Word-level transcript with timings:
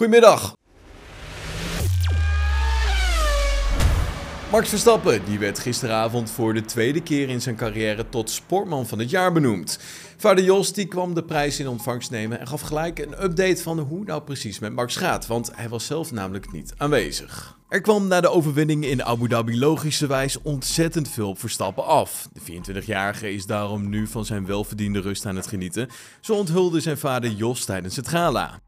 Goedemiddag. 0.00 0.56
Max 4.50 4.68
Verstappen 4.68 5.24
die 5.24 5.38
werd 5.38 5.58
gisteravond 5.58 6.30
voor 6.30 6.54
de 6.54 6.64
tweede 6.64 7.02
keer 7.02 7.28
in 7.28 7.40
zijn 7.40 7.56
carrière 7.56 8.08
tot 8.08 8.30
sportman 8.30 8.86
van 8.86 8.98
het 8.98 9.10
jaar 9.10 9.32
benoemd. 9.32 9.78
Vader 10.16 10.44
Jos 10.44 10.72
die 10.72 10.86
kwam 10.86 11.14
de 11.14 11.24
prijs 11.24 11.60
in 11.60 11.68
ontvangst 11.68 12.10
nemen 12.10 12.40
en 12.40 12.46
gaf 12.46 12.60
gelijk 12.60 12.98
een 12.98 13.22
update 13.22 13.62
van 13.62 13.78
hoe 13.78 14.04
nou 14.04 14.22
precies 14.22 14.58
met 14.58 14.72
Max 14.72 14.96
gaat, 14.96 15.26
want 15.26 15.50
hij 15.54 15.68
was 15.68 15.86
zelf 15.86 16.12
namelijk 16.12 16.52
niet 16.52 16.74
aanwezig. 16.76 17.58
Er 17.68 17.80
kwam 17.80 18.08
na 18.08 18.20
de 18.20 18.30
overwinning 18.30 18.84
in 18.84 19.04
Abu 19.04 19.28
Dhabi 19.28 19.58
logischerwijs 19.58 20.42
ontzettend 20.42 21.08
veel 21.08 21.28
op 21.28 21.38
Verstappen 21.38 21.84
af. 21.84 22.28
De 22.32 22.40
24-jarige 22.40 23.32
is 23.32 23.46
daarom 23.46 23.88
nu 23.88 24.06
van 24.06 24.24
zijn 24.24 24.46
welverdiende 24.46 25.00
rust 25.00 25.26
aan 25.26 25.36
het 25.36 25.46
genieten, 25.46 25.88
zo 26.20 26.34
onthulde 26.34 26.80
zijn 26.80 26.98
vader 26.98 27.30
Jos 27.30 27.64
tijdens 27.64 27.96
het 27.96 28.08
gala. 28.08 28.60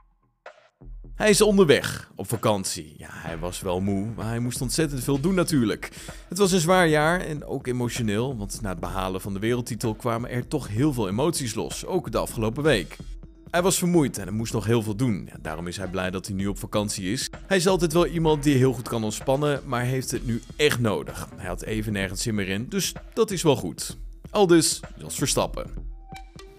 Hij 1.22 1.30
is 1.30 1.40
onderweg 1.40 2.10
op 2.16 2.28
vakantie. 2.28 2.94
Ja, 2.96 3.08
hij 3.10 3.38
was 3.38 3.60
wel 3.60 3.80
moe, 3.80 4.06
maar 4.16 4.26
hij 4.26 4.38
moest 4.38 4.60
ontzettend 4.60 5.04
veel 5.04 5.20
doen 5.20 5.34
natuurlijk. 5.34 5.90
Het 6.28 6.38
was 6.38 6.52
een 6.52 6.60
zwaar 6.60 6.88
jaar 6.88 7.20
en 7.20 7.44
ook 7.44 7.66
emotioneel, 7.66 8.36
want 8.36 8.60
na 8.62 8.68
het 8.68 8.80
behalen 8.80 9.20
van 9.20 9.32
de 9.32 9.38
wereldtitel 9.38 9.94
kwamen 9.94 10.30
er 10.30 10.48
toch 10.48 10.68
heel 10.68 10.92
veel 10.92 11.08
emoties 11.08 11.54
los, 11.54 11.86
ook 11.86 12.12
de 12.12 12.18
afgelopen 12.18 12.62
week. 12.62 12.96
Hij 13.50 13.62
was 13.62 13.78
vermoeid 13.78 14.18
en 14.18 14.26
hij 14.26 14.32
moest 14.32 14.52
nog 14.52 14.64
heel 14.64 14.82
veel 14.82 14.96
doen. 14.96 15.28
Ja, 15.30 15.36
daarom 15.40 15.66
is 15.66 15.76
hij 15.76 15.88
blij 15.88 16.10
dat 16.10 16.26
hij 16.26 16.34
nu 16.34 16.46
op 16.46 16.58
vakantie 16.58 17.12
is. 17.12 17.30
Hij 17.46 17.56
is 17.56 17.66
altijd 17.66 17.92
wel 17.92 18.06
iemand 18.06 18.42
die 18.42 18.56
heel 18.56 18.72
goed 18.72 18.88
kan 18.88 19.04
ontspannen, 19.04 19.60
maar 19.66 19.82
heeft 19.82 20.10
het 20.10 20.26
nu 20.26 20.42
echt 20.56 20.80
nodig. 20.80 21.28
Hij 21.36 21.46
had 21.46 21.62
even 21.62 21.92
nergens 21.92 22.22
zin 22.22 22.34
meer 22.34 22.48
in, 22.48 22.68
dus 22.68 22.92
dat 23.14 23.30
is 23.30 23.42
wel 23.42 23.56
goed. 23.56 23.96
Al 24.30 24.46
dus, 24.46 24.80
Jos 24.96 25.14
Verstappen. 25.14 25.91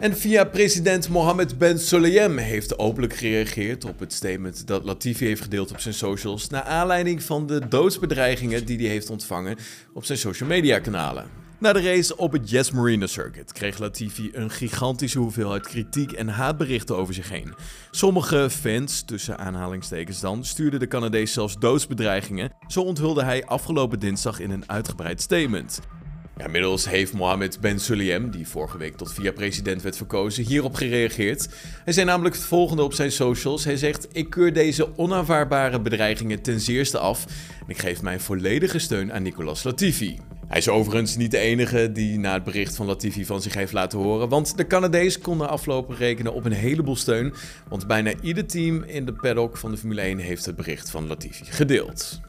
En 0.04 0.18
via 0.18 0.44
president 0.44 1.10
Mohammed 1.10 1.58
Ben 1.58 1.80
Sulayem 1.80 2.38
heeft 2.38 2.80
openlijk 2.80 3.14
gereageerd 3.14 3.86
op 3.86 4.00
het 4.00 4.14
statement 4.14 4.68
dat 4.68 4.84
Latifi 4.84 5.26
heeft 5.26 5.42
gedeeld 5.42 5.72
op 5.72 5.80
zijn 5.80 5.94
socials. 5.94 6.50
Naar 6.50 6.62
aanleiding 6.64 7.24
van 7.24 7.48
de 7.48 7.68
doodsbedreigingen 7.68 8.66
die 8.66 8.78
hij 8.78 8.88
heeft 8.88 9.10
ontvangen 9.10 9.58
op 9.94 10.06
zijn 10.06 10.18
social 10.18 10.50
media 10.50 10.80
kanalen. 10.80 11.26
Na 11.60 11.74
de 11.74 11.82
race 11.82 12.18
op 12.18 12.32
het 12.32 12.50
Yes 12.50 12.72
Marina 12.72 13.08
Circuit 13.08 13.52
kreeg 13.52 13.80
Latifi 13.80 14.30
een 14.34 14.50
gigantische 14.50 15.20
hoeveelheid 15.20 15.68
kritiek 15.68 16.12
en 16.12 16.28
haatberichten 16.28 16.98
over 16.98 17.14
zich 17.14 17.30
heen. 17.30 17.54
Sommige 17.92 18.50
fans, 18.50 19.02
tussen 19.02 19.38
aanhalingstekens 19.38 20.20
dan, 20.20 20.46
stuurden 20.46 20.80
de 20.80 20.88
Canadees 20.88 21.34
zelfs 21.34 21.56
doodsbedreigingen. 21.60 22.52
Zo 22.68 22.82
onthulde 22.82 23.24
hij 23.24 23.46
afgelopen 23.46 24.00
dinsdag 24.00 24.40
in 24.40 24.52
een 24.52 24.70
uitgebreid 24.70 25.22
statement. 25.22 25.80
Ja, 26.38 26.46
inmiddels 26.46 26.90
heeft 26.90 27.14
Mohammed 27.14 27.60
Ben 27.60 27.80
Sulayem, 27.80 28.32
die 28.32 28.48
vorige 28.48 28.78
week 28.78 28.98
tot 28.98 29.14
via 29.14 29.32
president 29.32 29.82
werd 29.82 29.98
verkozen, 29.98 30.46
hierop 30.46 30.76
gereageerd. 30.76 31.50
Hij 31.84 31.94
zei 31.94 32.06
namelijk 32.06 32.36
het 32.36 32.44
volgende 32.44 32.84
op 32.84 32.94
zijn 32.94 33.12
socials. 33.12 33.64
Hij 33.64 33.78
zegt: 33.78 34.08
Ik 34.12 34.30
keur 34.30 34.54
deze 34.54 34.98
onaanvaardbare 34.98 35.82
bedreigingen 35.82 36.42
ten 36.42 36.60
zeerste 36.60 36.98
af 36.98 37.26
en 37.60 37.70
ik 37.70 37.78
geef 37.78 38.02
mijn 38.02 38.20
volledige 38.20 38.80
steun 38.80 39.14
aan 39.14 39.24
Nicolas 39.24 39.64
Latifi. 39.64 40.20
Hij 40.48 40.58
is 40.58 40.70
overigens 40.70 41.16
niet 41.16 41.32
de 41.32 41.38
enige 41.38 41.92
die 41.92 42.20
na 42.20 42.34
het 42.34 42.44
bericht 42.44 42.76
van 42.76 42.86
Latifi 42.86 43.26
van 43.26 43.42
zich 43.42 43.54
heeft 43.54 43.74
laten 43.74 44.00
horen, 44.00 44.30
want 44.30 44.58
de 44.58 44.68
Canadees 44.68 45.20
konden 45.20 45.50
aflopen 45.50 45.96
rekenen 45.96 46.34
op 46.34 46.46
een 46.46 46.52
heleboel 46.52 46.96
steun, 46.96 47.34
want 47.68 47.88
bijna 47.88 48.14
ieder 48.22 48.46
team 48.46 48.84
in 48.84 49.06
de 49.06 49.14
paddock 49.14 49.58
van 49.58 49.72
de 49.72 49.78
Formule 49.78 50.02
1 50.02 50.18
heeft 50.18 50.46
het 50.46 50.56
bericht 50.56 50.90
van 50.90 51.08
Latifi 51.08 51.46
gedeeld. 51.46 52.22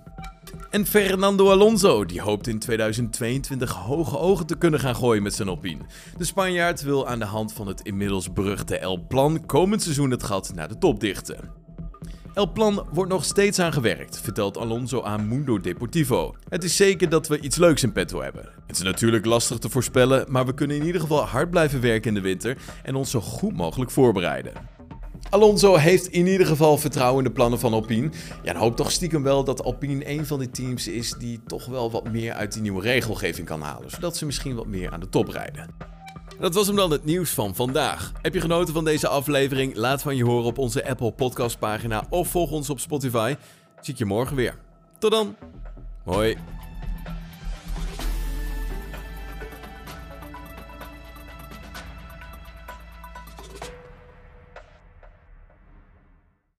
En 0.71 0.87
Fernando 0.87 1.51
Alonso, 1.51 2.05
die 2.05 2.21
hoopt 2.21 2.47
in 2.47 2.59
2022 2.59 3.73
hoge 3.73 4.19
ogen 4.19 4.47
te 4.47 4.59
kunnen 4.59 4.81
gaan 4.81 4.97
gooien 4.97 5.23
met 5.23 5.35
zijn 5.35 5.49
Alpine. 5.49 5.83
De 6.17 6.25
Spanjaard 6.25 6.83
wil 6.83 7.09
aan 7.09 7.19
de 7.19 7.25
hand 7.25 7.53
van 7.53 7.67
het 7.67 7.81
inmiddels 7.81 8.33
beruchte 8.33 8.79
El 8.79 9.07
Plan 9.09 9.47
komend 9.47 9.83
seizoen 9.83 10.11
het 10.11 10.23
gat 10.23 10.53
naar 10.55 10.69
de 10.69 10.79
top 10.79 11.01
dichten. 11.01 11.63
El 12.35 12.53
Plan 12.53 12.87
wordt 12.93 13.11
nog 13.11 13.25
steeds 13.25 13.59
aan 13.59 13.73
gewerkt, 13.73 14.21
vertelt 14.21 14.59
Alonso 14.59 15.03
aan 15.03 15.29
Mundo 15.29 15.61
Deportivo. 15.61 16.35
Het 16.49 16.65
is 16.65 16.77
zeker 16.77 17.09
dat 17.09 17.29
we 17.29 17.41
iets 17.41 17.57
leuks 17.57 17.83
in 17.83 17.93
petto 17.93 18.23
hebben. 18.23 18.49
Het 18.67 18.77
is 18.77 18.83
natuurlijk 18.83 19.25
lastig 19.25 19.59
te 19.59 19.69
voorspellen, 19.69 20.25
maar 20.29 20.47
we 20.47 20.55
kunnen 20.55 20.77
in 20.77 20.85
ieder 20.85 21.01
geval 21.01 21.25
hard 21.25 21.51
blijven 21.51 21.81
werken 21.81 22.09
in 22.09 22.15
de 22.15 22.21
winter 22.21 22.57
en 22.83 22.95
ons 22.95 23.11
zo 23.11 23.21
goed 23.21 23.57
mogelijk 23.57 23.91
voorbereiden. 23.91 24.53
Alonso 25.35 25.77
heeft 25.77 26.07
in 26.07 26.27
ieder 26.27 26.47
geval 26.47 26.79
vertrouwen 26.79 27.19
in 27.19 27.25
de 27.25 27.35
plannen 27.35 27.59
van 27.59 27.73
Alpine. 27.73 28.11
Ja, 28.43 28.53
en 28.53 28.57
hoopt 28.57 28.77
toch 28.77 28.91
stiekem 28.91 29.23
wel 29.23 29.45
dat 29.45 29.65
Alpine 29.65 30.09
een 30.11 30.27
van 30.27 30.39
die 30.39 30.51
teams 30.51 30.89
is 30.89 31.15
die 31.19 31.41
toch 31.47 31.67
wel 31.67 31.91
wat 31.91 32.13
meer 32.13 32.33
uit 32.33 32.53
die 32.53 32.63
nieuwe 32.63 32.83
regelgeving 32.83 33.47
kan 33.47 33.61
halen. 33.61 33.91
Zodat 33.91 34.17
ze 34.17 34.27
misschien 34.27 34.55
wat 34.55 34.67
meer 34.67 34.93
aan 34.93 35.01
de 35.01 35.09
top 35.09 35.29
rijden. 35.29 35.75
Dat 36.41 36.55
was 36.55 36.67
hem 36.67 36.77
dan 36.77 36.91
het 36.91 37.05
nieuws 37.05 37.31
van 37.31 37.55
vandaag. 37.55 38.13
Heb 38.23 38.35
je 38.35 38.41
genoten 38.41 38.75
van 38.75 38.85
deze 38.85 39.09
aflevering? 39.09 39.77
Laat 39.77 40.03
van 40.03 40.17
je 40.17 40.25
horen 40.25 40.47
op 40.47 40.59
onze 40.59 40.89
Apple 40.89 41.13
Podcast 41.13 41.59
pagina 41.59 42.07
of 42.11 42.29
volg 42.29 42.51
ons 42.51 42.71
op 42.71 42.81
Spotify. 42.81 43.35
Zie 43.81 43.93
ik 43.93 43.99
je 43.99 44.05
morgen 44.05 44.37
weer. 44.37 44.57
Tot 44.99 45.11
dan. 45.11 45.37
Hoi. 46.05 46.54